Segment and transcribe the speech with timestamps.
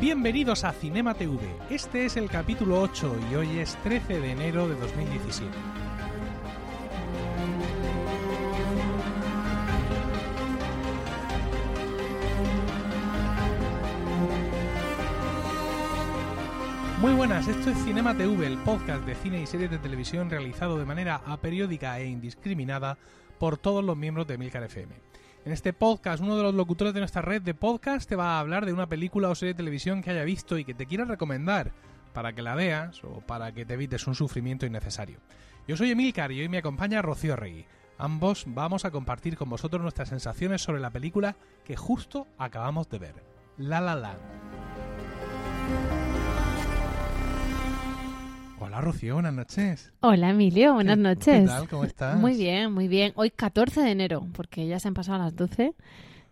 [0.00, 1.36] Bienvenidos a Cinema TV.
[1.68, 5.50] Este es el capítulo 8 y hoy es 13 de enero de 2017.
[17.02, 20.78] Muy buenas, esto es Cinema TV, el podcast de cine y series de televisión realizado
[20.78, 22.96] de manera aperiódica e indiscriminada
[23.38, 25.09] por todos los miembros de Milcar FM.
[25.44, 28.40] En este podcast, uno de los locutores de nuestra red de podcast te va a
[28.40, 31.06] hablar de una película o serie de televisión que haya visto y que te quiera
[31.06, 31.72] recomendar
[32.12, 35.18] para que la veas o para que te evites un sufrimiento innecesario.
[35.66, 37.64] Yo soy Emilcar y hoy me acompaña Rocío Regui.
[37.96, 42.98] Ambos vamos a compartir con vosotros nuestras sensaciones sobre la película que justo acabamos de
[42.98, 43.14] ver,
[43.56, 44.59] La La Land.
[48.62, 49.90] Hola Rocío, buenas noches.
[50.00, 51.40] Hola Emilio, buenas ¿Qué- noches.
[51.42, 51.68] ¿Qué tal?
[51.68, 52.18] ¿Cómo estás?
[52.18, 53.12] Muy bien, muy bien.
[53.16, 55.72] Hoy 14 de enero, porque ya se han pasado las 12.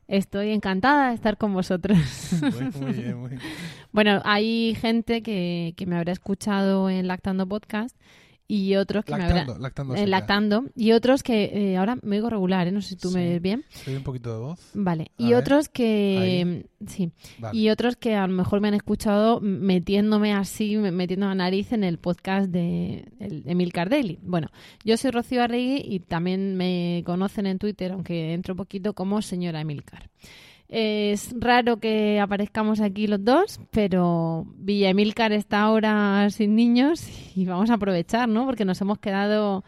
[0.09, 1.99] Estoy encantada de estar con vosotros.
[2.43, 3.43] Muy, muy bien, muy bien.
[3.93, 7.97] bueno, hay gente que, que me habrá escuchado en Lactando Podcast
[8.51, 9.63] y otros que me Lactando, habrán...
[9.63, 9.95] lactando.
[9.95, 10.07] ya.
[10.07, 12.73] Lactando y otros que eh, ahora me oigo regular, ¿eh?
[12.73, 13.65] no sé si tú me ves bien.
[13.69, 14.71] Soy un poquito de voz.
[14.75, 15.11] Vale.
[15.19, 16.67] A Y ver, otros que...
[16.87, 17.11] Sí.
[17.39, 17.59] Vale.
[17.59, 21.73] Y otros que a lo mejor me han escuchado metiéndome así, me- metiendo la nariz
[21.73, 24.19] en el podcast de Emil Cardelli.
[24.23, 24.49] Bueno,
[24.85, 29.61] yo soy Rocío Arregui y también me conocen en Twitter, aunque entro poquito, como señora
[29.61, 30.09] Emilcar.
[30.69, 37.47] Es raro que aparezcamos aquí los dos, pero Villa Emilcar está ahora sin niños y
[37.47, 38.45] vamos a aprovechar, ¿no?
[38.45, 39.65] Porque nos hemos quedado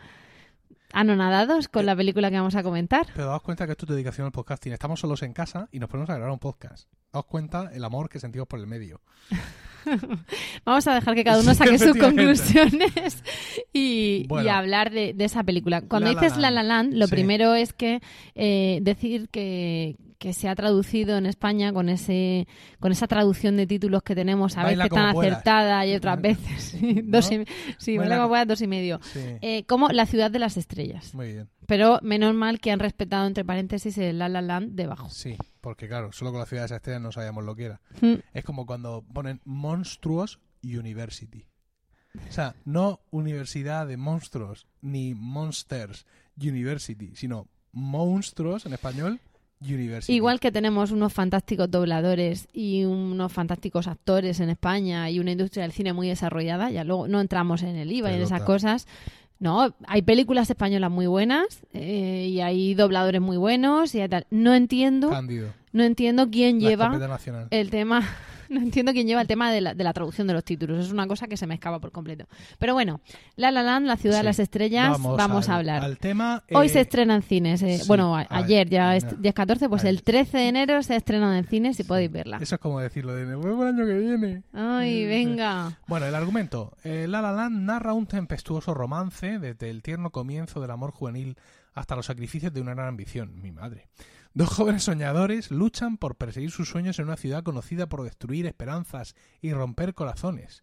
[0.93, 3.07] anonadados con la película que vamos a comentar.
[3.15, 4.73] Pero daos cuenta que esto es dedicación al podcasting.
[4.75, 6.89] Estamos solos en casa y nos ponemos a grabar un podcast.
[7.13, 9.01] Daos cuenta el amor que sentimos por el medio.
[10.67, 13.23] Vamos a dejar que cada uno saque sus conclusiones
[13.73, 14.45] y, Bueno.
[14.47, 15.81] y hablar de, de esa película.
[15.81, 16.55] Cuando La dices La Land.
[16.55, 17.11] La Land, lo Sí.
[17.13, 18.03] primero es que
[18.35, 22.47] eh, decir que, que se ha traducido en España con ese
[22.79, 25.33] con esa traducción de títulos que tenemos, a Baila veces tan puedas.
[25.33, 27.45] acertada y otras veces dos y,
[27.79, 29.01] sí, Baila baila como co- puedas, dos y medio.
[29.03, 29.21] Sí.
[29.41, 31.15] Eh, como La ciudad de las estrellas.
[31.15, 31.49] Muy bien.
[31.67, 35.09] Pero menos mal que han respetado entre paréntesis el La La Land debajo.
[35.09, 37.81] Sí, porque claro, solo con la ciudad de esas estrellas no sabíamos lo que era.
[38.03, 38.15] Mm.
[38.35, 41.47] Es como cuando ponen Monstruos University.
[42.29, 46.05] O sea, no Universidad de Monstruos ni Monsters
[46.37, 49.21] University, sino Monstruos en español
[49.61, 50.13] University.
[50.15, 55.65] Igual que tenemos unos fantásticos dobladores y unos fantásticos actores en España y una industria
[55.65, 58.87] del cine muy desarrollada, ya luego no entramos en el IVA y en esas cosas.
[59.39, 64.27] No, hay películas españolas muy buenas eh, y hay dobladores muy buenos y tal.
[64.31, 65.49] No entiendo, Cándido.
[65.73, 67.19] no entiendo quién La lleva
[67.51, 68.07] el tema,
[68.51, 70.85] no entiendo quién lleva el tema de la, de la traducción de los títulos.
[70.87, 72.27] Es una cosa que se me escapa por completo.
[72.59, 73.01] Pero bueno,
[73.37, 75.83] La La Land, la ciudad de las estrellas, vamos, al- a hablar.
[75.85, 76.43] Al tema.
[76.53, 77.63] Hoy eh, se estrena en cines.
[77.63, 79.13] eh, sí, bueno, a- a ver, ayer ya es, no.
[79.23, 79.95] ya es 14, pues Ayer.
[79.95, 82.39] el 13 de enero se estrena en cines si podéis verla.
[82.41, 84.43] Eso es como decirlo de vemos el año que viene.
[84.53, 85.79] Ay, Eh, venga.
[85.87, 86.77] Bueno, el argumento.
[86.85, 91.37] Eh, La La Land narra un tempestuoso romance desde el tierno comienzo del amor juvenil
[91.75, 93.41] hasta los sacrificios de una gran ambición.
[93.41, 93.87] Mi madre.
[94.33, 99.15] Dos jóvenes soñadores luchan por perseguir sus sueños en una ciudad conocida por destruir esperanzas
[99.41, 100.63] y romper corazones.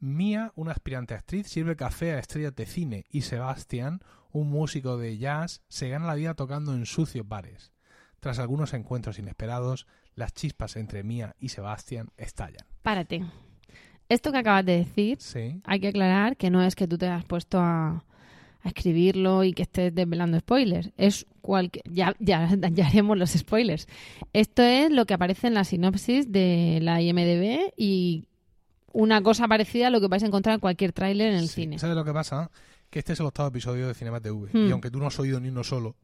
[0.00, 4.00] Mia, una aspirante actriz, sirve café a estrellas de cine y Sebastian,
[4.32, 7.72] un músico de jazz, se gana la vida tocando en sucios bares.
[8.20, 12.66] Tras algunos encuentros inesperados, las chispas entre Mia y Sebastian estallan.
[12.82, 13.24] Párate.
[14.08, 15.60] Esto que acabas de decir, Sí.
[15.64, 18.04] hay que aclarar que no es que tú te has puesto a,
[18.64, 20.90] a escribirlo y que estés desvelando spoilers.
[20.96, 21.84] Es cualquier...
[21.88, 23.86] Ya, ya, ya haremos los spoilers.
[24.32, 28.24] Esto es lo que aparece en la sinopsis de la IMDB y
[28.92, 31.62] una cosa parecida a lo que vais a encontrar en cualquier tráiler en el Sí.
[31.62, 31.78] cine.
[31.78, 32.50] ¿Sabes lo que pasa?
[32.94, 34.50] Que este es el octavo episodio de Cinema TV.
[34.52, 34.68] Hmm.
[34.68, 35.96] Y aunque tú no has oído ni uno solo,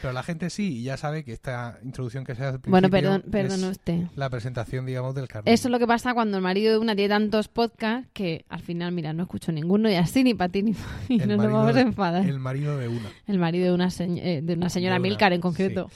[0.00, 2.88] pero la gente sí, y ya sabe que esta introducción que se hace al Bueno,
[2.88, 4.04] perdón, perdón es usted.
[4.14, 5.52] la presentación, digamos, del carnet.
[5.52, 8.60] Eso es lo que pasa cuando el marido de una tiene tantos podcasts que al
[8.60, 11.18] final, mira, no escucho ninguno y así ni para ti ni para mí.
[11.20, 12.22] El No nos vamos a enfadar.
[12.22, 13.10] El El, marido de una.
[13.40, 15.90] marido de una, señ- eh, de una señora De una, Milcar en concreto.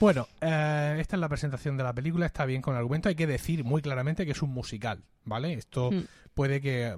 [0.00, 3.10] Bueno, eh, esta es la presentación de la película, está bien con el argumento.
[3.10, 5.52] Hay que decir muy claramente que es un musical, ¿vale?
[5.52, 6.04] Esto Hmm.
[6.40, 6.96] Puede que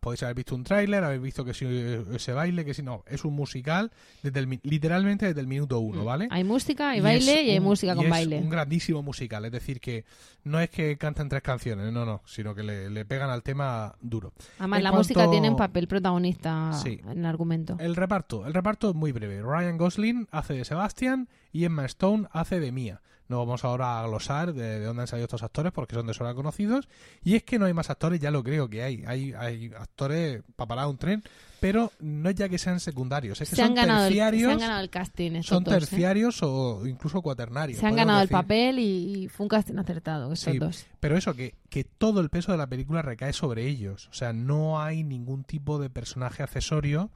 [0.00, 3.04] podéis haber visto un tráiler, haber visto que si eh, ese baile, que si no,
[3.06, 3.92] es un musical
[4.22, 6.24] desde el, literalmente desde el minuto uno, ¿vale?
[6.28, 6.32] Mm.
[6.32, 8.38] Hay música, hay Y baile es y hay un- música y con es baile.
[8.38, 10.06] un grandísimo musical, es decir, que
[10.44, 13.94] no es que canten tres canciones, no, no, sino que le, le pegan al tema
[14.00, 14.32] duro.
[14.58, 16.98] Además, en la cuanto- música tiene un papel protagonista Sí.
[17.10, 17.76] en el argumento.
[17.78, 19.42] El reparto, el reparto es muy breve.
[19.42, 23.02] Ryan Gosling hace de Sebastian y Emma Stone hace de Mia.
[23.28, 26.14] No vamos ahora a glosar de, de dónde han salido estos actores porque son de
[26.14, 26.88] sobra conocidos.
[27.22, 29.04] Y es que no hay más actores, ya lo creo que hay.
[29.06, 31.22] Hay, hay actores para parar un tren,
[31.60, 34.18] pero no es ya que sean secundarios, es que se, son han ganado el, se
[34.20, 34.52] terciarios.
[34.52, 35.78] han ganado el casting estos son dos, ¿eh?
[35.78, 37.80] terciarios o incluso cuaternarios.
[37.80, 40.58] Se han ganado el papel y, y fue un casting acertado, estos Sí.
[40.58, 40.86] dos.
[41.00, 44.08] Pero eso, que, que todo el peso de la película recae sobre ellos.
[44.10, 47.10] O sea, no hay ningún tipo de personaje accesorio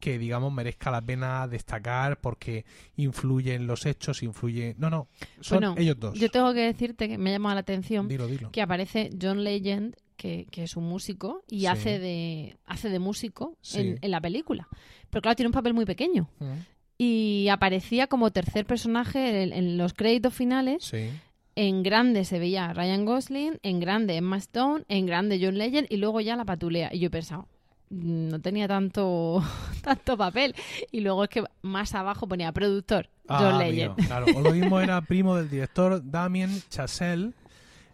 [0.00, 2.64] que, digamos, merezca la pena destacar porque
[2.96, 4.74] influye en los hechos, influye...
[4.78, 5.06] No, no,
[5.40, 6.18] son Bueno, ellos dos.
[6.18, 8.50] Yo tengo que decirte que me ha llamado la atención Dilo, dilo.
[8.50, 11.66] que aparece John Legend, que, que es un músico, y Sí.
[11.66, 13.80] hace de hace de músico Sí.
[13.80, 14.66] en, en la película.
[15.10, 16.28] Pero claro, tiene un papel muy pequeño.
[16.40, 16.52] Mm,
[16.98, 20.84] Y aparecía como tercer personaje en, en los créditos finales.
[20.84, 21.08] Sí.
[21.56, 25.96] En grande se veía Ryan Gosling, en grande Emma Stone, en grande John Legend y
[25.96, 26.90] luego ya la patulea.
[26.92, 27.59] Y yo he pensado, "Mm,
[27.90, 29.42] no tenía tanto,
[29.82, 30.54] tanto papel.
[30.90, 33.92] Y luego es que más abajo ponía productor, John Ah, Legend.
[33.92, 34.26] amigo, claro.
[34.36, 37.32] O lo mismo era primo del director Damien Chazelle,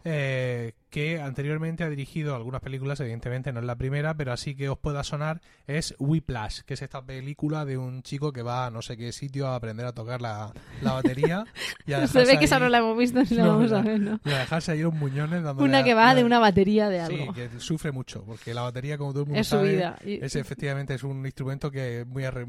[0.08, 4.68] eh, que anteriormente ha dirigido algunas películas, evidentemente no es la primera, pero así que
[4.68, 8.70] os pueda sonar, es Whiplash, que es esta película de un chico que va a
[8.70, 11.44] no sé qué sitio a aprender a tocar la, la batería
[11.86, 13.82] y a Se ve que esa no la hemos visto ni la No, vamos a
[13.82, 14.20] ver, ¿no?
[14.24, 17.20] y a dejarse ahí los muñones dándole Una que va de una batería de Sí,
[17.20, 17.32] algo.
[17.34, 19.98] que sufre mucho, porque la batería, como todo el mundo Es su vida.
[20.04, 22.46] Es efectivamente es un instrumento que muy arre-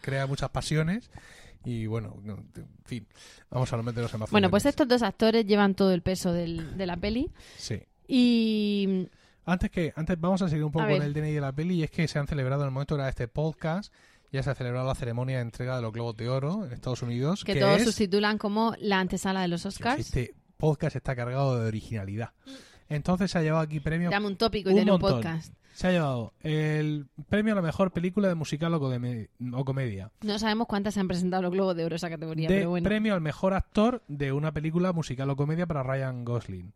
[0.00, 1.08] crea muchas pasiones
[1.64, 3.06] y bueno, no, en fin,
[3.50, 6.32] vamos a no meternos en más Bueno, pues estos dos actores llevan todo el peso
[6.32, 7.30] del- de la peli.
[7.56, 7.82] Sí.
[8.08, 9.08] Y
[9.46, 11.82] Antes que antes vamos a seguir un poco con el DNI de la peli y
[11.82, 13.92] es que se han celebrado en el momento de este podcast
[14.32, 17.02] ya se ha celebrado la ceremonia de entrega de los Globos de Oro en Estados
[17.02, 20.00] Unidos que que todos es sustitulan como la antesala de los Oscars.
[20.00, 22.30] este podcast está cargado de originalidad.
[22.88, 25.22] Entonces se ha llevado aquí premio Dame un tópico y Un tiene un montón.
[25.22, 25.54] podcast.
[25.72, 30.10] Se ha llevado el premio a la mejor película de musical o, come- o comedia.
[30.22, 32.84] No sabemos cuántas se han presentado los Globos de Oro esa categoría, de pero bueno.
[32.88, 36.72] premio al mejor actor de una película musical o comedia para Ryan Gosling.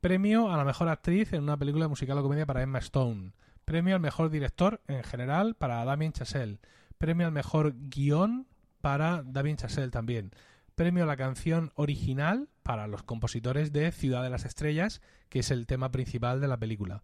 [0.00, 3.32] Premio a la mejor actriz en una película musical o comedia para Emma Stone.
[3.64, 6.58] Premio al mejor director en general para Damien Chazelle.
[6.98, 8.46] Premio al mejor guion
[8.80, 10.30] para Damien Chazelle también.
[10.76, 15.50] Premio a la canción original para los compositores de Ciudad de las Estrellas, que es
[15.50, 17.02] el tema principal de la película.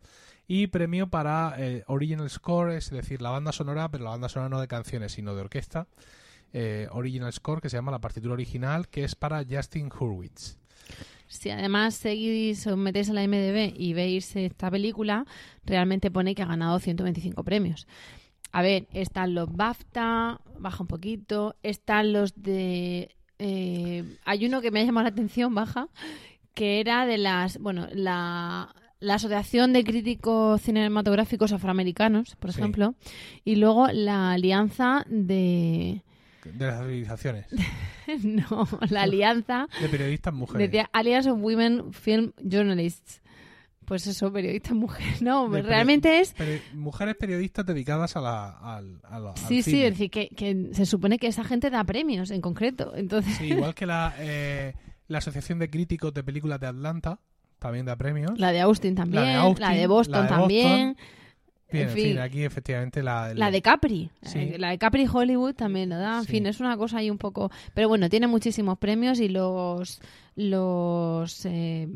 [0.48, 4.48] Y premio para eh, Original Score, es decir, la banda sonora, pero la banda sonora
[4.48, 5.86] no de canciones, sino de orquesta.
[6.52, 10.58] Eh, original Score, que se llama la partitura original, que es para Justin Hurwitz.
[11.28, 15.24] Si además seguís, os metéis a la MDB y veis esta película,
[15.64, 17.86] realmente pone que ha ganado 125 premios.
[18.50, 23.14] A ver, están los BAFTA, baja un poquito, están los de...
[23.42, 25.88] eh, hay uno que me ha llamado la atención, baja,
[26.54, 27.58] que era de las...
[27.58, 32.60] Bueno, la, la Asociación de Críticos Cinematográficos Afroamericanos, por Sí.
[32.60, 32.94] ejemplo,
[33.44, 36.02] y luego la Alianza de...
[36.44, 37.46] De las civilizaciones.
[38.24, 40.68] no, la Alianza De periodistas mujeres.
[40.70, 43.21] Decía Alliance of Women Film Journalists.
[43.92, 45.20] Pues eso, periodistas mujeres.
[45.20, 46.34] No, De peri- realmente es.
[46.34, 49.86] Peri- mujeres periodistas dedicadas a la, al, a la- al Sí, sí, cine.
[49.88, 52.94] es decir, que, que se supone que esa gente da premios en concreto.
[52.96, 54.72] Entonces, Sí, igual que la, eh,
[55.08, 57.18] la Asociación de Críticos de Películas de Atlanta
[57.58, 58.38] también da premios.
[58.38, 60.96] la de Austin también, la de, Austin, Boston la de también,
[61.70, 62.04] Bien, en fin.
[62.04, 63.34] fin, aquí efectivamente la...
[63.34, 64.10] la de Capri.
[64.22, 64.38] Sí.
[64.38, 66.18] Eh, La de Capri Hollywood también lo da.
[66.20, 66.30] En Sí.
[66.32, 67.50] fin, es una cosa ahí un poco.
[67.74, 70.00] Pero bueno, tiene muchísimos premios y los.
[70.34, 71.44] Los.
[71.46, 71.88] eh,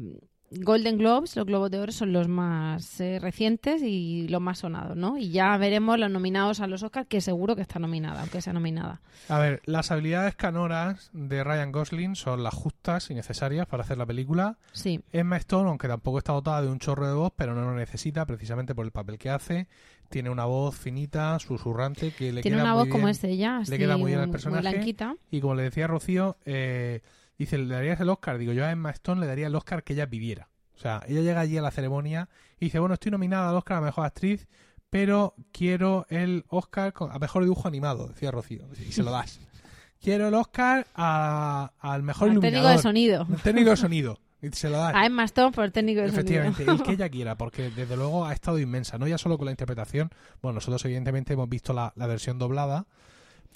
[0.51, 4.97] Golden Globes, los Globos de Oro, son los más eh, recientes y los más sonados,
[4.97, 5.19] ¿no?
[5.19, 8.53] Y ya veremos los nominados a los Oscars, que seguro que está nominada, aunque sea
[8.53, 9.01] nominada.
[9.29, 13.99] A ver, las habilidades canoras de Ryan Gosling son las justas y necesarias para hacer
[13.99, 14.57] la película.
[14.73, 15.01] Sí.
[15.13, 18.25] Emma Stone, aunque tampoco está dotada de un chorro de voz, pero no lo necesita
[18.25, 19.67] precisamente por el papel que hace.
[20.09, 23.59] Tiene una voz finita, susurrante, que le Tiene queda una muy voz como es ella,
[23.59, 24.61] así, queda muy bien muy personaje.
[24.61, 25.17] blanquita.
[25.33, 27.01] Y como le decía Rocío, eh,
[27.39, 28.39] dice, ¿le darías el Oscar?
[28.39, 30.49] Digo, yo a Emma Stone le daría el Oscar que ella pidiera.
[30.75, 32.29] O sea, ella llega allí a la ceremonia
[32.61, 34.47] y dice, bueno, estoy nominada al Oscar a Mejor Actriz,
[34.91, 39.41] pero quiero el Oscar a Mejor Dibujo Animado, decía Rocío, y se lo das.
[40.01, 42.77] quiero el Oscar al Mejor Al técnico Iluminador.
[42.77, 43.27] de sonido.
[43.31, 44.21] El técnico de sonido.
[44.43, 44.95] Y se lo das.
[44.95, 46.75] A Emma Stone por técnico de Efectivamente, sonido.
[46.75, 49.51] el que ella quiera, porque desde luego ha estado inmensa, no ya solo con la
[49.51, 50.11] interpretación,
[50.43, 52.87] bueno, nosotros evidentemente hemos visto la, la versión doblada,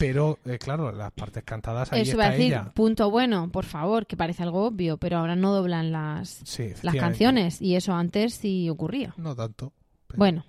[0.01, 2.73] pero eh, claro, las partes cantadas ahí Eso iba a está decir, ella.
[2.75, 6.97] punto bueno, por favor, que parece algo obvio, pero ahora no doblan las, Sí, las
[6.97, 9.13] canciones y eso antes sí ocurría.
[9.19, 9.73] No tanto.
[10.17, 10.45] Bueno,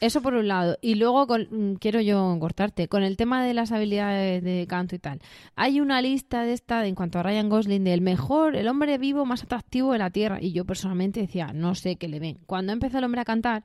[0.00, 0.76] eso por un lado.
[0.82, 2.88] Y luego con- mm, quiero yo cortarte.
[2.88, 5.20] Con el tema de las habilidades de canto y tal.
[5.54, 8.98] Hay una lista de esta, de, en cuanto a Ryan Gosling, del mejor, el hombre
[8.98, 10.38] vivo más atractivo de la Tierra.
[10.42, 12.38] Y yo personalmente decía, no sé qué le ven.
[12.46, 13.64] Cuando empezó el hombre a cantar,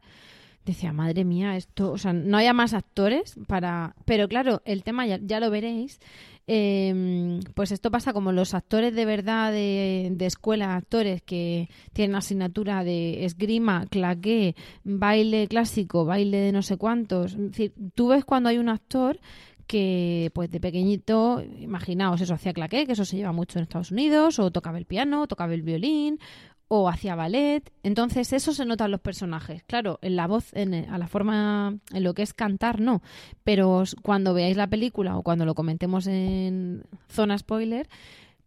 [0.71, 3.95] decía, madre mía, esto, o sea, no haya más actores para...
[4.05, 5.99] Pero claro, el tema ya, ya lo veréis.
[6.47, 12.83] eh, pues esto pasa como los actores de verdad de, escuela, actores que tienen asignatura
[12.83, 17.33] de esgrima, claqué, baile clásico, baile de no sé cuántos.
[17.33, 19.19] Es decir, tú ves cuando hay un actor
[19.67, 23.91] que pues de pequeñito, imaginaos eso, hacía claqué, que eso se lleva mucho en Estados
[23.91, 26.19] Unidos, o tocaba el piano, tocaba el violín,
[26.67, 27.71] o hacía ballet.
[27.83, 29.63] Entonces eso se nota en los personajes.
[29.63, 33.01] Claro, en la voz, en, a la forma, en lo que es cantar, no.
[33.43, 37.87] Pero cuando veáis la película o cuando lo comentemos en zona spoiler,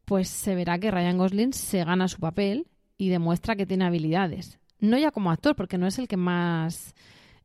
[0.05, 2.67] pues se verá que Ryan Gosling se gana su papel
[2.99, 4.59] y demuestra que tiene habilidades.
[4.81, 6.95] No ya como actor, porque no es el que más...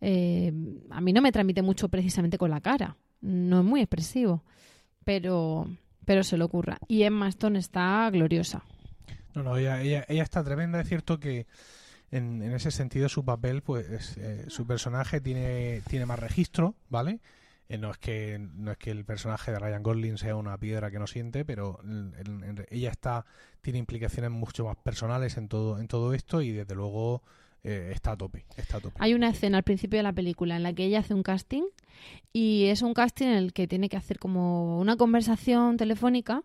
[0.01, 0.51] eh,
[0.89, 2.97] a mí no me transmite mucho precisamente con la cara.
[3.21, 4.43] No es muy expresivo.
[5.03, 5.69] Pero,
[6.03, 6.79] pero se le ocurra.
[6.87, 8.63] Y Emma Stone está gloriosa.
[9.35, 10.81] No, no, ella, ella, ella está tremenda.
[10.81, 11.45] Es cierto que
[12.11, 17.19] en, ese sentido su papel, pues eh, su personaje tiene, tiene más registro, ¿vale?
[17.67, 20.91] Eh, no es que no es que el personaje de Ryan Gosling sea una piedra
[20.91, 21.79] que no siente, pero
[22.69, 23.25] ella está
[23.61, 27.23] tiene implicaciones mucho más personales en todo en todo esto y desde luego
[27.63, 28.95] eh, está a tope, está a tope.
[28.99, 31.63] Hay una escena al principio de la película en la que ella hace un casting
[32.31, 36.43] y es un casting en el que tiene que hacer como una conversación telefónica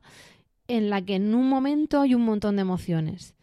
[0.70, 3.34] en la que en un momento hay un montón de emociones.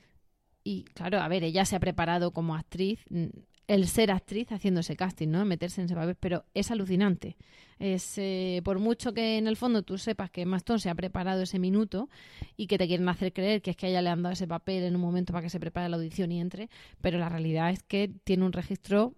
[0.64, 3.26] Y claro, a ver, ella se ha preparado como actriz, mm,
[3.68, 5.44] el ser actriz haciendo ese casting, ¿no?
[5.44, 7.36] Meterse en ese papel, pero es alucinante.
[7.80, 10.96] Es, eh, por mucho que en el fondo tú sepas que Emma Stone se ha
[10.96, 12.10] preparado ese minuto
[12.56, 14.84] y que te quieren hacer creer que es que ella le han dado ese papel
[14.84, 16.70] en un momento para que se prepare la audición y entre,
[17.02, 19.14] pero la realidad es que tiene un registro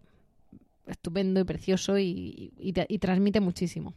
[0.88, 3.94] estupendo y precioso y transmite muchísimo.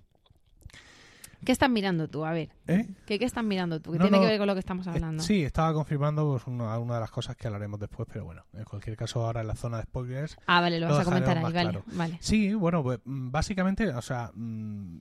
[1.45, 2.25] ¿Qué estás mirando tú?
[2.25, 2.89] A ver, ¿Eh?
[3.07, 3.93] ¿qué, qué estás mirando tú?
[3.93, 5.23] ¿Qué No, tiene no, que ver con lo que estamos Eh, hablando?
[5.23, 8.65] Sí, estaba confirmando pues, una, una de las cosas que hablaremos después, pero bueno, en
[8.65, 11.39] cualquier caso ahora en la zona de spoilers Ah, vale, lo Lo vas a comentar
[11.39, 12.19] ahí, vale.
[12.21, 14.99] Sí, bueno, pues mm, básicamente, o sea, mm,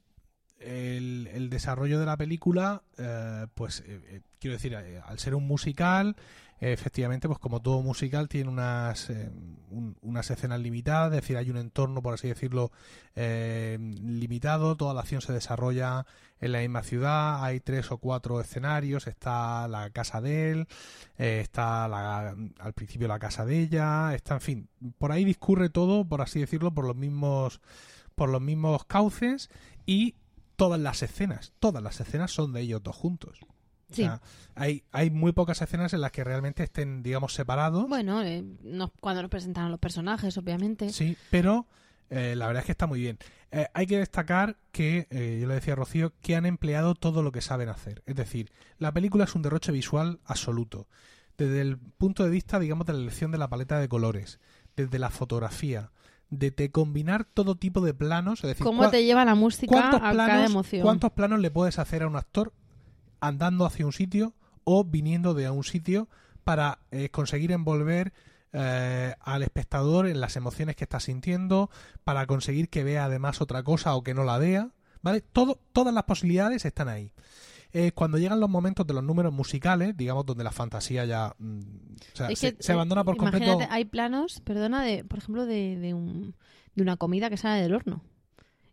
[0.60, 5.36] el, el desarrollo de la película, eh, pues eh, eh, quiero decir, eh, al ser
[5.36, 6.16] un musical,
[6.62, 9.32] efectivamente, pues como todo musical tiene unas, eh,
[9.72, 12.72] un- unas escenas limitadas, es decir, hay un entorno, por así decirlo,
[13.15, 16.06] eh, limitado, toda la acción se desarrolla
[16.39, 20.68] en la misma ciudad, hay tres o cuatro escenarios, está la casa de él,
[21.18, 25.70] eh, está la- al principio la casa de ella, está, en fin, por ahí discurre
[25.70, 27.60] todo, por así decirlo, por los mismos,
[28.15, 29.50] por los mismos cauces
[29.86, 30.15] y
[30.56, 33.39] todas las escenas, todas las escenas son de ellos dos juntos.
[33.92, 34.04] O Sí.
[34.04, 34.22] sea,
[34.56, 37.88] hay, hay muy pocas escenas en las que realmente estén, digamos, separados.
[37.88, 40.90] Bueno, eh, nos- cuando nos presentaron los personajes, obviamente.
[40.90, 41.68] Sí, pero
[42.10, 43.18] eh, la verdad es que está muy bien.
[43.52, 47.22] Eh, hay que destacar que, eh, yo le decía a Rocío, que han empleado todo
[47.24, 48.02] lo que saben hacer.
[48.06, 50.88] Es decir, la película es un derroche visual absoluto.
[51.38, 54.40] Desde el punto de vista, digamos, de la elección de la paleta de colores,
[54.76, 55.92] desde la fotografía,
[56.30, 58.44] de, de combinar todo tipo de planos.
[58.44, 60.82] Es decir, ¿Cómo te lleva la música ¿cuántos a cada emoción?
[60.84, 62.54] ¿Cuántos planos le puedes hacer a un actor
[63.22, 66.10] andando hacia un sitio o viniendo de a un sitio
[66.44, 68.13] para eh, conseguir envolver
[68.54, 71.70] eh, al espectador en las emociones que está sintiendo,
[72.04, 74.72] para conseguir que vea además otra cosa o que no la vea?
[75.01, 75.22] ¿Vale?
[75.22, 77.13] Todo, todas las posibilidades están ahí.
[77.74, 81.60] Eh, cuando llegan los momentos de los números musicales, digamos, donde la fantasía ya mm,
[82.13, 83.60] o sea, Es se, que, se abandona por completo.
[83.70, 86.36] Hay planos, perdona, de, por ejemplo, de, de, un,
[86.75, 88.04] de una comida que sale del horno.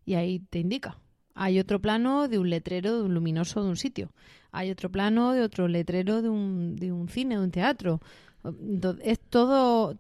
[0.05, 0.99] Y ahí te indica.
[1.41, 4.11] Hay otro plano de un letrero de un luminoso de un sitio.
[4.51, 8.01] Hay otro plano de otro letrero de un, de un cine, de un teatro.
[9.03, 9.97] Es todo,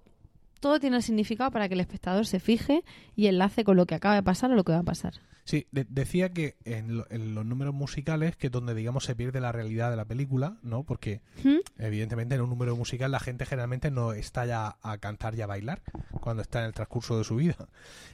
[0.61, 2.83] todo tiene el significado para que el espectador se fije
[3.15, 5.15] y enlace con lo que acaba de pasar o lo que va a pasar.
[5.45, 9.15] Sí, de- decía que en, lo- en los números musicales, que es donde, digamos, se
[9.17, 10.83] pierde la realidad de la película, ¿no?
[10.83, 11.57] Porque, ¿Mm?
[11.79, 15.47] evidentemente, en un número musical la gente generalmente no está ya a cantar y a
[15.47, 15.83] bailar
[16.21, 17.69] cuando está en el transcurso de su vida.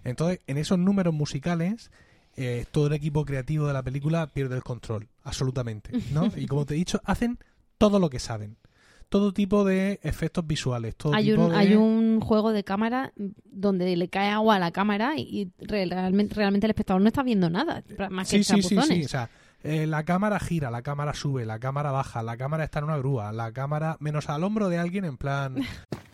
[0.05, 1.91] Entonces, en esos números musicales,
[2.37, 6.31] eh, todo el equipo creativo de la película pierde el control, absolutamente, ¿no?
[6.37, 7.39] Y como te he dicho, hacen
[7.79, 8.57] todo lo que saben.
[9.11, 11.57] Todo tipo de efectos visuales, todo Hay tipo un, de...
[11.57, 13.13] hay un juego de cámara
[13.45, 17.09] donde le cae agua a la cámara y, y re- realmente, realmente el espectador no
[17.09, 19.05] está viendo nada, más que Sí, sí, sí, sí.
[19.05, 19.31] O sea,
[19.63, 22.97] eh, la cámara gira, la cámara sube, la cámara baja, la cámara está en una
[22.99, 25.57] grúa, la cámara menos al hombro de alguien en plan...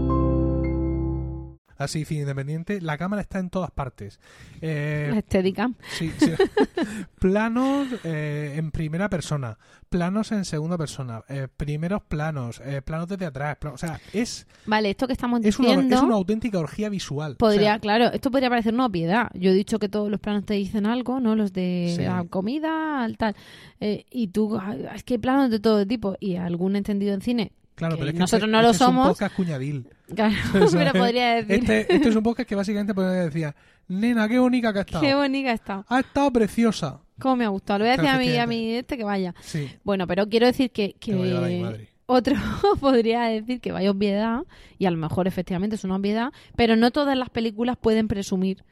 [1.81, 2.79] Así, fin independiente.
[2.81, 4.19] La cámara está en todas partes.
[4.61, 5.71] Eh, La estética.
[5.97, 6.31] Sí, sí.
[7.19, 9.57] planos eh, en primera persona,
[9.89, 13.57] planos en segunda persona, eh, primeros planos, eh, planos desde atrás.
[13.71, 15.95] o sea, es, Vale, esto que estamos es, una, diciendo...
[15.95, 17.35] es una auténtica orgía visual.
[17.37, 19.29] Podría, O sea, claro, esto podría parecer una obviedad.
[19.33, 21.35] Yo he dicho que todos los planos te dicen algo, ¿no?
[21.35, 22.03] Los de Sí.
[22.03, 23.35] la comida, al tal.
[23.79, 24.59] Y tú,
[24.93, 26.15] es que hay planos de todo tipo.
[26.19, 28.81] Y algún entendido en cine, claro, pero es que nosotros este- no lo este Es
[28.81, 29.07] un somos.
[29.09, 29.87] podcast cuñadil.
[30.15, 33.53] claro, O sea, pero podría decir, Este, este es un podcast que básicamente podría decir,
[33.87, 35.01] nena, qué bonita que ha estado.
[35.05, 35.85] qué bonita está.
[35.89, 36.99] Ha estado preciosa.
[37.19, 37.79] Cómo me ha gustado.
[37.79, 39.35] Le voy a decir a mí, a mí este que vaya.
[39.41, 41.89] Sí, Bueno, pero quiero decir que, que madre.
[42.05, 42.35] otro
[42.79, 44.41] podría decir que vaya obviedad,
[44.79, 48.63] y a lo mejor efectivamente es una obviedad, pero no todas las películas pueden presumir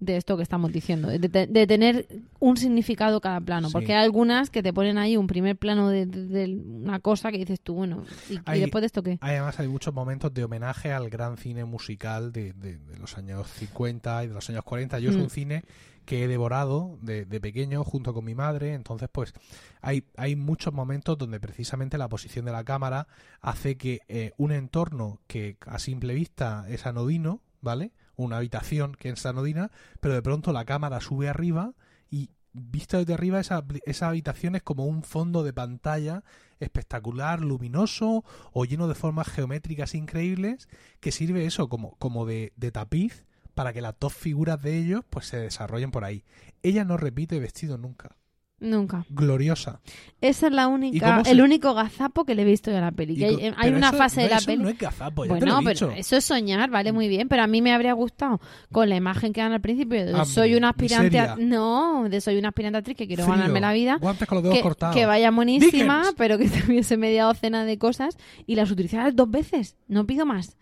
[0.00, 2.06] de esto que estamos diciendo, de, de- de tener
[2.38, 3.72] un significado cada plano, Sí.
[3.72, 7.38] porque hay algunas que te ponen ahí un primer plano de, de- una cosa que
[7.38, 9.18] dices tú, bueno, ¿y, y Hay- después de esto qué?
[9.20, 13.48] Además hay muchos momentos de homenaje al gran cine musical de, de- de los años
[13.52, 14.98] 50 y de los años 40.
[15.00, 15.22] Yo es Mm.
[15.22, 15.64] un cine
[16.04, 19.34] que he devorado de, de pequeño junto con mi madre, entonces pues
[19.82, 23.08] hay, hay muchos momentos donde precisamente la posición de la cámara
[23.42, 27.92] hace que eh, un entorno que a simple vista es anodino, ¿vale?
[28.18, 29.70] Una habitación que es anodina,
[30.00, 31.74] pero de pronto la cámara sube arriba
[32.10, 36.24] y vista desde arriba esa, esa habitación es como un fondo de pantalla
[36.58, 42.72] espectacular, luminoso o lleno de formas geométricas increíbles que sirve eso como, como de, de
[42.72, 46.24] tapiz para que las dos figuras de ellos pues se desarrollen por ahí.
[46.62, 48.16] Ella no repite vestido nunca.
[48.60, 49.04] Nunca.
[49.10, 49.80] Gloriosa.
[50.20, 52.78] Esa es la ¿Y única, cómo se- el único gazapo que le he visto yo
[52.78, 53.14] a la peli.
[53.16, 54.62] Que hay pero una eso- fase de no, la eso peli...
[54.64, 55.90] no es gazapo, ya te Bueno, lo he pero dicho.
[56.00, 58.40] eso es soñar, vale, muy bien, pero a mí me habría gustado
[58.72, 62.20] con la imagen que dan al principio de Hambre, soy una aspirante, a- no, de
[62.20, 64.62] soy una aspirante actriz que quiero Frío, ganarme la vida, Guantes con los dedos que,
[64.62, 64.96] cortados.
[64.96, 66.14] que vaya buenísima, Dickens.
[66.18, 70.56] pero que tuviese media docena de cosas y las utilizara dos veces, no pido más,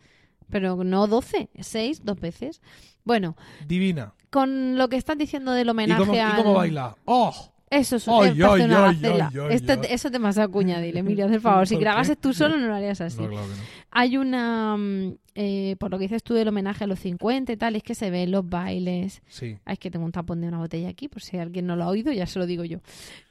[0.51, 2.61] pero no doce, seis, dos veces.
[3.05, 4.13] Bueno, Divina.
[4.29, 6.37] con lo que estás diciendo del ¿Y homenaje cómo, y al...
[6.37, 6.95] cómo baila?
[7.07, 7.53] ¡Oh!
[7.69, 8.07] Eso es,
[9.51, 9.79] Este- ay.
[9.91, 11.67] Eso es demasiado cuñadil, Emilio, haz el favor.
[11.67, 12.17] Si ¿Por grabas qué?
[12.17, 13.21] tú solo no lo harías así.
[13.21, 13.63] No, claro que no.
[13.91, 17.57] Hay una, mm, eh, por lo que dices tú del homenaje a los 50 y
[17.57, 19.21] tal, es que se ven los bailes.
[19.27, 19.57] Sí.
[19.65, 21.85] Ay, es que tengo un tapón de una botella aquí, por si alguien no lo
[21.85, 22.79] ha oído, ya se lo digo yo.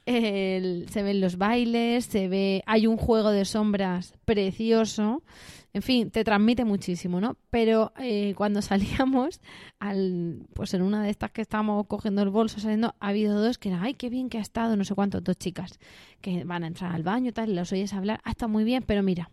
[0.05, 5.23] El- se ven los bailes, se ve, hay un juego de sombras precioso.
[5.75, 7.35] En fin, te transmite muchísimo, ¿no?
[7.49, 9.41] Pero eh, cuando salíamos,
[9.77, 13.57] al, pues en una de estas que estábamos cogiendo el bolso, saliendo, ha habido dos
[13.57, 15.77] que eran, ay, qué bien que ha estado, no sé cuántos, dos chicas
[16.21, 18.63] que van a entrar al baño y tal, y las oyes hablar, ah, está muy
[18.63, 19.29] bien, pero mira,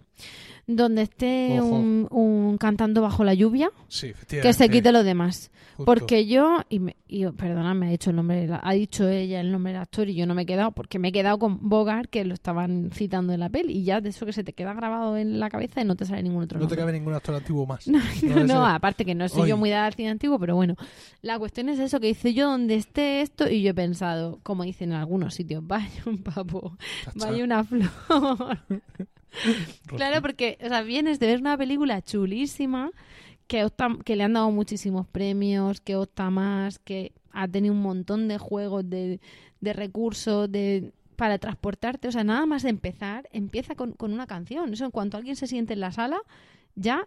[0.67, 5.51] donde esté un, un cantando bajo la lluvia, Sí, que se quite lo demás.
[5.77, 5.85] Justo.
[5.87, 9.73] Porque yo, y, me, y perdonadme, ha dicho el nombre, ha dicho ella el nombre
[9.73, 12.25] del actor y yo no me he quedado, porque me he quedado con Bogart, que
[12.25, 15.17] lo estaban citando en la peli, y ya de eso que se te queda grabado
[15.17, 17.67] en la cabeza y no te sale ningún otro No te cabe ningún actor antiguo
[17.67, 17.87] más.
[18.23, 20.75] No, No, aparte que no soy yo muy dada al cine antiguo, pero bueno.
[21.23, 24.65] La cuestión es eso, que dice yo donde esté esto, y yo he pensado, como
[24.65, 27.19] dicen en algunos sitios, vaya un papo, Chacha.
[27.19, 28.59] vaya una flor.
[29.87, 32.91] Claro, porque o sea, vienes de ver una película chulísima
[33.47, 37.81] que, opta- que le han dado muchísimos premios, que opta más, que ha tenido un
[37.83, 39.21] montón de juegos, de,
[39.61, 42.09] de recursos, de para transportarte.
[42.09, 44.73] O sea, nada más de empezar, empieza con, con una canción.
[44.73, 46.21] Eso en cuanto alguien se siente en la sala,
[46.75, 47.07] ya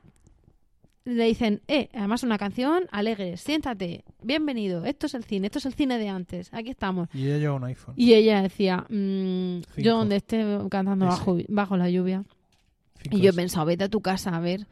[1.05, 5.67] le dicen, eh, además una canción alegre, siéntate, bienvenido, esto es el cine, esto es
[5.67, 7.09] el cine de antes, aquí estamos.
[7.13, 7.93] Y ella lleva un iPhone.
[7.95, 9.77] Y ella decía, mm, Cinco.
[9.77, 12.23] yo donde esté cantando bajo, bajo la lluvia.
[13.03, 14.65] Cinco Y yo he pensado, vete a tu casa a ver,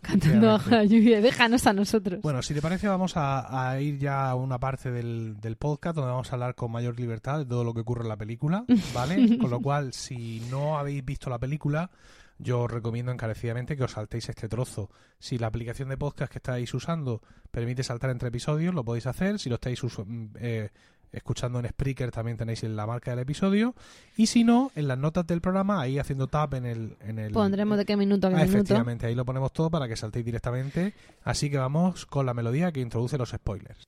[0.00, 2.20] cantando bajo la lluvia, déjanos a nosotros.
[2.22, 5.96] Bueno, si te parece, vamos a, a ir ya a una parte del, del podcast
[5.96, 8.64] donde vamos a hablar con mayor libertad de todo lo que ocurre en la película,
[8.94, 9.38] ¿vale?
[9.38, 11.90] con lo cual, si no habéis visto la película,
[12.38, 14.90] yo os recomiendo encarecidamente que os saltéis este trozo.
[15.18, 19.38] Si la aplicación de podcast que estáis usando permite saltar entre episodios, lo podéis hacer.
[19.38, 20.70] Si lo estáis mm, eh,
[21.12, 23.74] escuchando en Spreaker, también tenéis la marca del episodio.
[24.16, 26.96] Y si no, en las notas del programa, ahí haciendo tap en el...
[27.00, 28.56] En el Pondremos de qué minuto a qué Ah, minuto.
[28.58, 30.94] efectivamente, ahí lo ponemos todo para que saltéis directamente.
[31.22, 33.84] Así que vamos con la melodía que introduce los spoilers.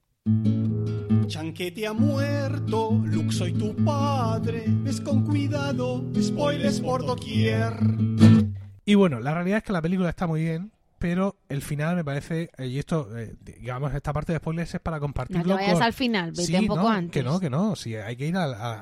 [1.27, 7.75] Chanquete ha muerto, Luke soy tu padre, ves con cuidado, spoilers por doquier.
[8.85, 12.05] Y bueno, la realidad es que la película está muy bien, pero el final me
[12.05, 15.63] parece, eh, y esto, eh, digamos, esta parte de spoilers es para No compartirlo te
[15.63, 17.11] vayas con- al final, vete Sí, un poco no, antes.
[17.11, 18.75] que no, que no, sí, hay que ir a, a-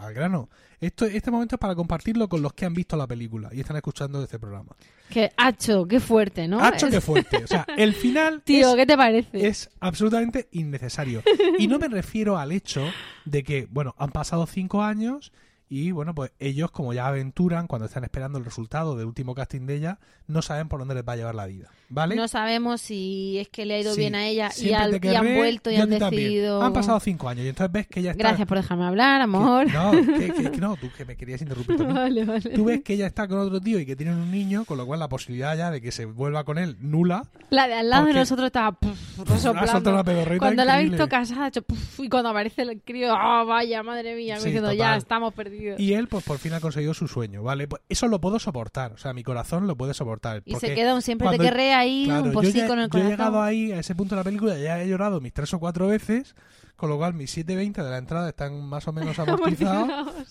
[0.00, 0.48] a- al grano.
[0.80, 3.76] Esto, este momento es para compartirlo con los que han visto la película y están
[3.76, 4.74] escuchando este programa.
[5.10, 6.58] Que, hacho, qué fuerte, ¿no?
[6.64, 7.44] Hacho que fuerte.
[7.44, 9.46] O sea, el final Tío, es, ¿qué te parece?
[9.46, 11.22] es absolutamente innecesario.
[11.58, 12.82] Y no me refiero al hecho
[13.26, 15.32] de que, bueno, han pasado cinco años
[15.70, 19.66] y, bueno, pues ellos, como ya aventuran, cuando están esperando el resultado del último casting
[19.66, 21.70] de ella, no saben por dónde les va a llevar la vida.
[21.92, 22.14] ¿Vale?
[22.14, 25.08] No sabemos si es que le ha ido Sí, bien a ella y, al- te
[25.08, 26.10] y han querré, vuelto y han también.
[26.10, 26.62] decidido...
[26.62, 28.22] Han pasado cinco años y entonces ves que ella está...
[28.28, 29.66] Gracias por dejarme hablar, que- amor.
[29.72, 31.96] no, que, que- que no, tú que me querías interrumpir también.
[31.96, 32.50] vale, vale.
[32.50, 34.86] Tú ves que ella está con otro tío y que tienen un niño, con lo
[34.86, 37.24] cual la posibilidad ya de que se vuelva con él nula.
[37.50, 38.78] La de al lado de nosotros estaba
[39.26, 39.90] resoplando.
[39.90, 41.64] una Cuando la ha visto casada, ha hecho
[41.98, 44.34] y cuando aparece el crío, ¡ah, vaya, madre mía!
[44.34, 45.80] Me Sí, diciendo, ya estamos perdidos.
[45.80, 47.66] Y él, pues por fin ha conseguido su sueño, ¿vale?
[47.68, 50.42] Pues eso lo puedo soportar, o sea, mi corazón lo puede soportar.
[50.44, 52.90] Y se queda un siempre te querré ahí, Claro, un yo, posí ya- con el
[52.90, 55.52] yo he llegado ahí, a ese punto de la película, ya he llorado mis tres
[55.54, 56.34] o cuatro veces,
[56.76, 59.88] con lo cual mis 7.20 de la entrada están más o menos amortizados.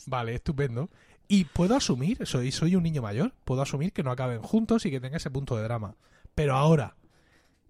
[0.07, 0.89] vale, estupendo.
[1.27, 4.91] Y puedo asumir, soy, soy un niño mayor, puedo asumir que no acaben juntos y
[4.91, 5.95] que tenga ese punto de drama.
[6.33, 6.95] Pero ahora,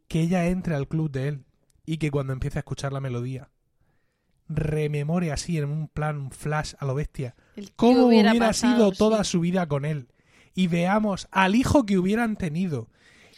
[0.07, 1.43] que ella entre al club de él
[1.85, 3.49] y que cuando empiece a escuchar la melodía,
[4.47, 7.35] rememore así en un plan, un flash a lo bestia,
[7.75, 8.97] cómo hubiera, pasado, sido sí.
[8.97, 10.07] toda su vida con él
[10.55, 12.89] y veamos al hijo que hubieran tenido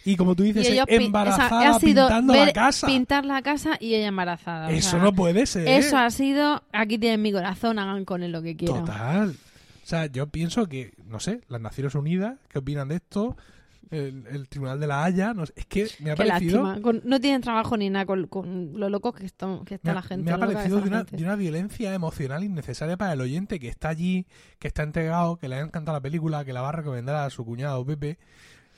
[0.06, 3.78] y como tú dices embarazada esa- ha sido pintando ver- la casa Pintar la casa
[3.80, 4.68] y ella embarazada.
[4.68, 8.24] o eso sea, no puede ser Eso ha sido, aquí tienen mi corazón, hagan con
[8.24, 8.86] él lo que quieran.
[8.86, 9.30] total
[9.84, 13.36] o sea yo pienso que no sé las Naciones Unidas qué opinan de esto
[13.90, 16.82] el, el Tribunal de la Haya no sé, es que me ha Qué parecido lástima.
[16.82, 19.96] Con- no tienen trabajo ni nada con, con lo loco que, está- que está ha,
[19.96, 20.24] la gente.
[20.24, 23.90] me ha parecido de una, de una violencia emocional innecesaria para el oyente que está
[23.90, 24.26] allí,
[24.60, 27.30] que está entregado, que le ha encantado la película, que la va a recomendar a
[27.30, 28.18] su cuñado Pepe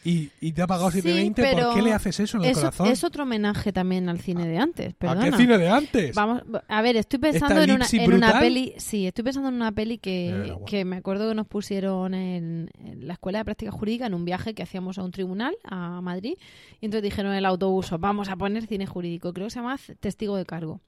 [0.06, 2.54] y, y te ha pagado Sí, 7.20, pero ¿por qué le haces eso en el
[2.54, 2.88] corazón?
[2.88, 4.94] es otro homenaje también al cine de antes.
[4.94, 5.32] ¿A Perdona.
[5.32, 6.16] qué cine de antes?
[6.16, 8.74] Vamos, a ver, estoy pensando ¿Esta en una, en una peli.
[8.78, 12.70] Sí, estoy pensando en una peli Eh, que, que me acuerdo que nos pusieron en,
[12.84, 16.02] en la escuela de práctica jurídica en un viaje que hacíamos a un tribunal a
[16.02, 16.36] Madrid.
[16.82, 19.34] Y entonces dijeron en el autobús, vamos a poner cine jurídico.
[19.34, 20.82] Creo que se llama Testigo de Cargo.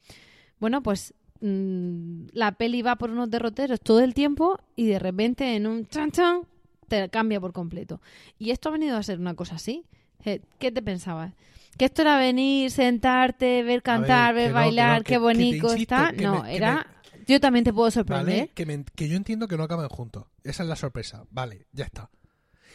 [0.59, 5.55] Bueno, pues mm, la peli va por unos derroteros todo el tiempo y de repente
[5.55, 6.41] en un chan chan
[6.87, 8.01] te cambia por completo.
[8.37, 9.85] Y esto ha venido a ser una cosa así.
[10.23, 11.33] Eh, ¿Qué te pensabas?
[11.77, 15.19] ¿Que esto era venir, sentarte, ver cantar, ver, ver, que no, bailar, que qué no,
[15.19, 16.11] que- bonito insisto, está?
[16.13, 16.87] no, me- era...
[17.27, 18.25] Yo también te puedo sorprender.
[18.39, 18.51] ¿Vale?
[18.53, 20.25] Que, me- que yo entiendo que no acaben juntos.
[20.43, 21.25] Esa es la sorpresa.
[21.31, 22.09] Vale, ya está.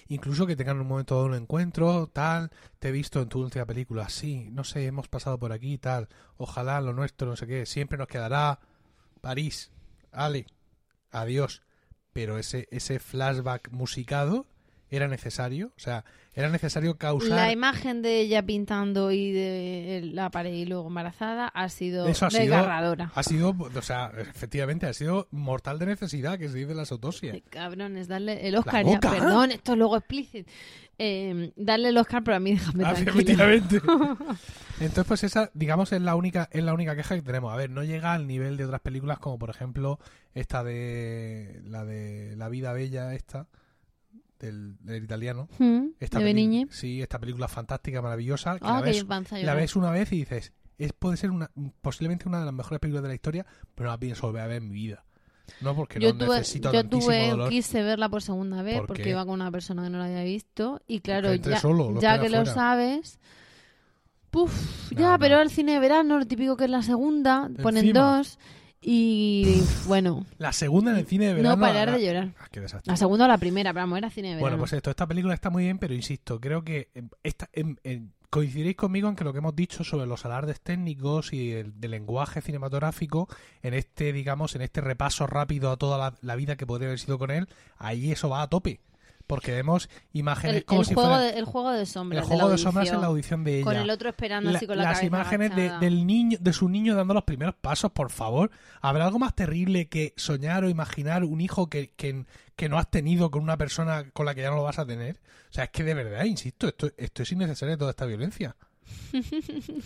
[0.08, 2.50] Incluso que tengan un momento de un encuentro, tal.
[2.80, 6.08] Te he visto en tu última película, sí, no sé, hemos pasado por aquí, tal.
[6.36, 8.58] Ojalá lo nuestro, no sé qué, siempre nos quedará
[9.20, 9.70] París.
[10.10, 10.46] Ale,
[11.12, 11.62] adiós.
[12.12, 14.46] Pero ese, ese flashback musicado
[14.90, 15.68] era necesario.
[15.76, 17.30] O sea, era necesario causar.
[17.30, 22.26] La imagen de ella pintando y de la pared y luego embarazada ha sido Eso
[22.26, 23.12] ha sido, desgarradora.
[23.14, 27.32] ha sido, o sea, efectivamente, ha sido mortal de necesidad, que se dice la autopsia.
[27.32, 29.00] De cabrones, darle el Oscar ya.
[29.00, 30.50] Perdón, esto es luego explícito.
[31.02, 33.76] Eh, darle el Oscar, pero a mí déjame Ah, efectivamente.
[34.80, 37.52] Entonces, pues esa, digamos, es la única, es la única queja que tenemos.
[37.52, 39.98] A ver, no llega al nivel de otras películas como por ejemplo
[40.34, 43.46] esta de la de La vida bella, esta
[44.40, 45.48] del, del italiano.
[45.58, 46.66] Mm, Esta de Benigni.
[46.70, 48.58] Sí, esta película fantástica, maravillosa.
[48.58, 51.30] Que Ah, la, que ves, panza la ves una vez y dices, es puede ser
[51.30, 51.50] una
[51.82, 54.46] posiblemente una de las mejores películas de la historia, pero no la pienso volver a
[54.48, 55.04] ver en mi vida.
[55.60, 57.48] No porque yo no tuve, necesito yo tuve, dolor.
[57.50, 60.22] quise verla por segunda vez ¿Por porque iba con una persona que no la había
[60.22, 62.54] visto y claro, ya, solo, lo ya que lo afuera.
[62.54, 63.18] sabes,
[64.30, 65.18] puf, No, ya, no.
[65.18, 68.16] pero el cine de verano, lo típico que es la segunda, ponen Encima.
[68.16, 68.38] dos
[68.82, 71.56] y bueno, La segunda en el cine de verano.
[71.56, 72.28] no parar la- de llorar.
[72.40, 72.90] Ah, qué desastre.
[72.90, 74.44] La segunda o la primera, pero vamos, era cine de verano.
[74.50, 77.76] Bueno, pues esto, esta película está muy bien, pero insisto, creo que em, esta, em,
[77.84, 81.78] em, coincidiréis conmigo en que lo que hemos dicho sobre los alardes técnicos y el
[81.80, 83.28] del lenguaje cinematográfico,
[83.62, 87.00] en este, digamos, en este repaso rápido a toda la, la vida que podría haber
[87.00, 88.80] sido con él, ahí eso va a tope.
[89.30, 92.22] Porque vemos imágenes el, como el si juego fuera de, el juego de sombras.
[92.22, 93.64] el juego de sombras en la audición, de ella.
[93.64, 96.52] Con el otro esperando La- así con la las cabeza imágenes de, del niño, de
[96.52, 98.50] su niño dando los primeros pasos, por favor.
[98.82, 102.90] ¿Habrá algo más terrible que soñar o imaginar un hijo que, que, que no has
[102.90, 105.20] tenido con una persona con la que ya no lo vas a tener?
[105.48, 108.56] O sea, es que de verdad, insisto, esto, esto es innecesario toda esta violencia.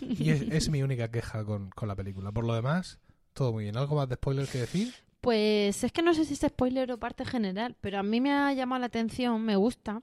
[0.01, 2.33] Y es, es mi única queja con, con la película.
[2.33, 2.99] Por lo demás,
[3.33, 3.77] todo muy bien.
[3.77, 4.95] ¿Algo más de spoiler que decir?
[5.25, 8.31] Pues es que no sé si es spoiler o parte general, pero a mí me
[8.31, 10.03] ha llamado la atención, me gusta,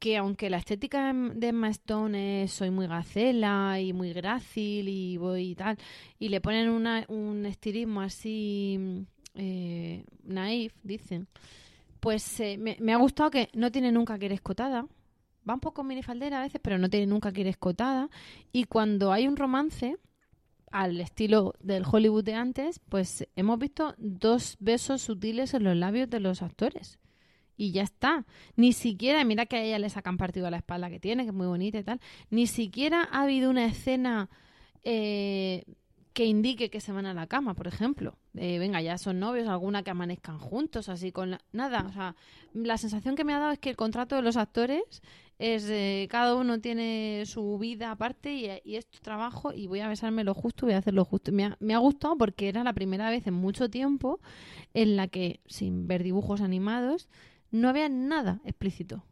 [0.00, 5.16] que aunque la estética de Emma Stone es soy muy gacela y muy grácil y
[5.16, 5.78] voy y tal,
[6.18, 11.28] y le ponen una, un estilismo así eh, naif, dicen,
[12.00, 14.88] pues eh, me, me ha gustado que no tiene nunca que ir escotada.
[15.48, 18.10] Va un poco minifaldera a veces, pero no tiene nunca que ir escotada.
[18.50, 19.98] Y cuando hay un romance,
[20.72, 26.10] al estilo del Hollywood de antes, pues hemos visto dos besos sutiles en los labios
[26.10, 26.98] de los actores.
[27.56, 28.24] Y ya está.
[28.54, 31.30] Ni siquiera, mira que a ella le sacan partido a la espalda que tiene, que
[31.30, 32.00] es muy bonita y tal.
[32.30, 34.30] Ni siquiera ha habido una escena
[34.84, 35.64] eh,
[36.18, 38.18] que indique que se van a la cama, por ejemplo.
[38.34, 41.84] Eh, venga, ya son novios, alguna que amanezcan juntos, así con la- nada.
[41.88, 42.16] O sea,
[42.52, 44.82] la sensación que me ha dado es que el contrato de los actores
[45.38, 49.78] es eh, cada uno tiene su vida aparte y, y es tu trabajo y voy
[49.78, 51.30] a besarme lo justo, voy a hacer lo justo.
[51.30, 54.18] Me ha, me ha gustado porque era la primera vez en mucho tiempo
[54.74, 57.08] en la que, sin ver dibujos animados,
[57.52, 59.04] no había nada explícito.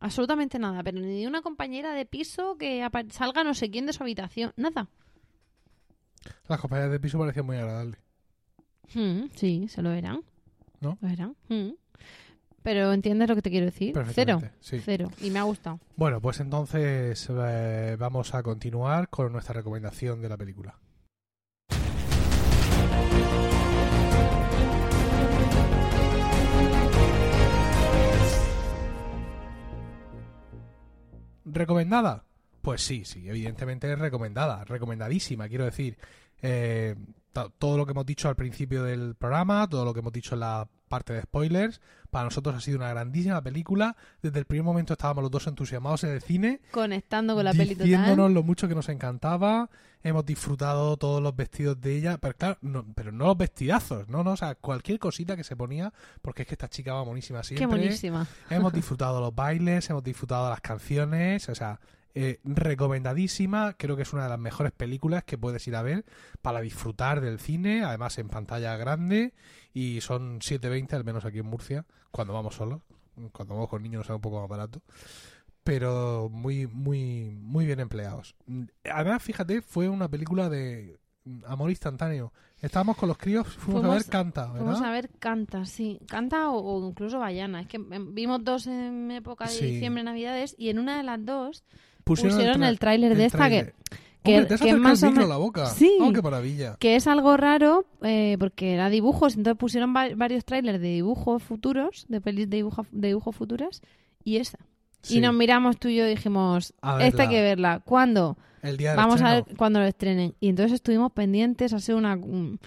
[0.00, 4.02] Absolutamente nada, pero ni una compañera de piso que salga no sé quién de su
[4.02, 4.88] habitación, nada.
[6.48, 8.00] Las compañías de piso parecían muy agradables.
[8.94, 10.22] Mm, sí, se lo verán.
[10.80, 10.98] ¿No?
[11.00, 11.36] Lo verán.
[11.48, 11.74] Mm.
[12.62, 13.94] Pero entiendes lo que te quiero decir.
[14.14, 14.40] Cero.
[14.60, 14.80] Sí.
[14.82, 15.10] Cero.
[15.20, 15.80] Y me ha gustado.
[15.96, 20.78] Bueno, pues entonces eh, vamos a continuar con nuestra recomendación de la película.
[31.44, 32.23] ¿Recomendada?
[32.64, 35.96] Pues sí, sí, evidentemente es recomendada, recomendadísima, quiero decir.
[36.42, 36.96] Eh,
[37.32, 40.34] to- todo lo que hemos dicho al principio del programa, todo lo que hemos dicho
[40.34, 43.96] en la parte de spoilers, para nosotros ha sido una grandísima película.
[44.22, 47.74] Desde el primer momento estábamos los dos entusiasmados en el cine, Conectando con la peli
[47.74, 48.34] diciéndonos total.
[48.34, 49.68] lo mucho que nos encantaba.
[50.02, 54.22] Hemos disfrutado todos los vestidos de ella, pero claro, no, pero no los vestidazos, no,
[54.22, 57.40] no, o sea, cualquier cosita que se ponía, porque es que esta chica va buenísima
[57.40, 57.78] Qué siempre.
[57.78, 58.26] buenísima.
[58.50, 61.80] Hemos disfrutado los bailes, hemos disfrutado las canciones, o sea,
[62.14, 63.74] eh, recomendadísima.
[63.76, 66.04] Creo que es una de las mejores películas que puedes ir a ver
[66.42, 69.34] para disfrutar del cine, además en pantalla grande.
[69.72, 72.82] Y son 7.20, al menos aquí en Murcia, cuando vamos solos.
[73.32, 74.82] Cuando vamos con niños nos sale un poco más barato.
[75.62, 78.34] Pero muy, muy, muy bien empleados.
[78.92, 80.98] Además, fíjate, fue una película de
[81.46, 82.32] amor instantáneo.
[82.60, 84.66] Estábamos con los críos, fuimos, a Fuimos- ver Canta, ¿verdad?
[84.66, 85.98] Vamos a ver Canta, sí.
[86.06, 87.62] Canta o, o incluso Bayana.
[87.62, 89.64] Es que em, vimos dos en época de Sí.
[89.66, 91.64] diciembre, Navidades, y en una de las dos
[92.04, 93.72] Pusieron, pusieron el tráiler de esta que-
[94.22, 95.66] que- Hombre, te has que más el o micro men- la boca.
[95.66, 95.92] Sí.
[96.00, 96.76] Oh, qué maravilla.
[96.78, 101.42] que es algo raro eh, porque era dibujos, entonces pusieron va- varios trailers de dibujos
[101.42, 103.82] futuros, de pelis de dibujo, de dibujos futuras,
[104.22, 104.58] y esa.
[105.02, 105.18] Sí.
[105.18, 107.80] Y nos miramos tú y yo y dijimos, esta hay que verla.
[107.84, 108.38] ¿Cuándo?
[108.62, 110.34] El día del Vamos a ver cuándo lo estrenen.
[110.40, 112.58] Y entonces estuvimos pendientes, ha sido una, un-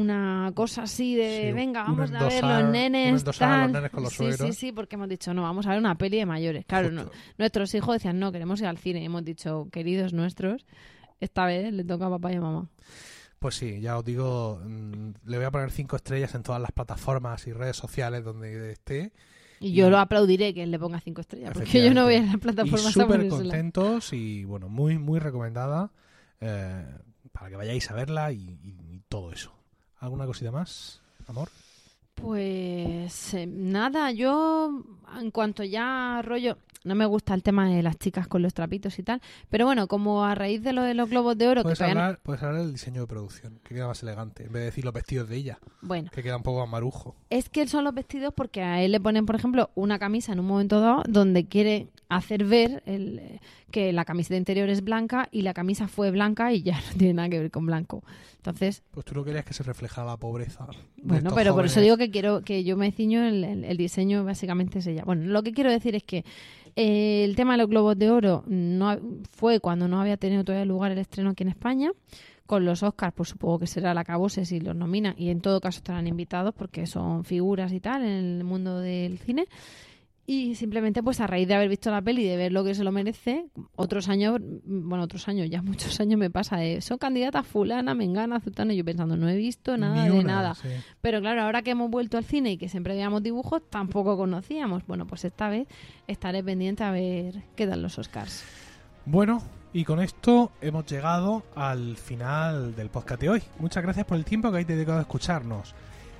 [0.00, 3.72] una cosa así de, Sí, venga, vamos a ver los nenes, endosar a los tal.
[3.72, 4.56] nenes con los sí, sí, suegros.
[4.56, 6.64] sí, porque hemos dicho, no, vamos a ver una peli de mayores.
[6.66, 9.00] Claro, no- nuestros hijos decían, no, queremos ir al cine.
[9.00, 10.66] Y hemos dicho, queridos nuestros,
[11.20, 12.68] esta vez le toca a papá y a mamá.
[13.38, 16.72] Pues sí, ya os digo, mm, le voy a poner cinco estrellas en todas las
[16.72, 19.12] plataformas y redes sociales donde esté.
[19.60, 22.16] Y yo Y- lo aplaudiré que él le ponga cinco estrellas, porque yo no voy
[22.16, 25.90] a las plataformas súper contentos y bueno, muy, muy recomendada
[26.40, 26.84] eh,
[27.32, 29.55] para que vayáis a verla y, y- y todo eso.
[30.06, 31.48] ¿Alguna cosita más, amor?
[32.14, 34.84] Pues eh, nada, yo
[35.20, 38.98] en cuanto ya rollo, no me gusta el tema de las chicas con los trapitos
[39.00, 41.64] y tal, pero bueno, como a raíz de lo de los globos de oro, que
[41.64, 44.60] Puedes no- hablar, puedes hablar del diseño de producción, que queda más elegante, en vez
[44.60, 47.16] de decir los vestidos de ella, bueno, que queda un poco más marujo.
[47.28, 50.38] es que son los vestidos porque a él le ponen, por ejemplo, una camisa en
[50.38, 53.40] un momento dado donde quiere hacer ver el, eh,
[53.70, 57.14] que la camiseta interior es blanca y la camisa fue blanca y ya no tiene
[57.14, 58.02] nada que ver con blanco.
[58.36, 60.66] Entonces, Pues tú no querías que se reflejara la pobreza.
[61.02, 64.24] Bueno, pero por eso digo que quiero que yo me ciño el, el- el diseño
[64.24, 65.02] básicamente es ella.
[65.04, 66.24] Bueno, lo que quiero decir es que
[66.76, 68.96] eh, el tema de los globos de oro no
[69.32, 71.90] fue cuando no había tenido todavía lugar el estreno aquí en España.
[72.46, 75.60] Con los Oscars, pues supongo que será la cabose si los nominan y en todo
[75.60, 79.46] caso estarán invitados porque son figuras y tal en el mundo del cine.
[80.28, 82.74] Y simplemente, pues a raíz de haber visto la peli y de ver lo que
[82.74, 86.98] se lo merece, otros años, bueno, otros años, ya muchos años me pasa de, son
[86.98, 90.54] candidatas fulana, mengana, zutana, y yo pensando, no he visto nada de nada.
[90.54, 90.68] sí.
[91.00, 94.84] Pero claro, ahora que hemos vuelto al cine y que siempre veíamos dibujos, tampoco conocíamos.
[94.86, 95.68] Bueno, pues esta vez
[96.08, 98.42] estaré pendiente a ver qué dan los Oscars.
[99.04, 99.40] Bueno,
[99.72, 103.42] y con esto hemos llegado al final del podcast de hoy.
[103.60, 105.74] Muchas gracias por el tiempo que habéis dedicado a escucharnos.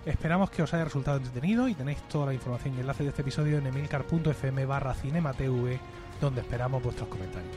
[0.06, 3.22] Esperamos que os haya resultado entretenido y tenéis toda la información y enlace de este
[3.22, 5.78] episodio en emilcar.fm barra cinematv,
[6.20, 7.56] donde esperamos vuestros comentarios.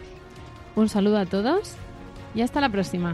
[0.76, 1.76] Un saludo a todos
[2.34, 3.14] y hasta la próxima.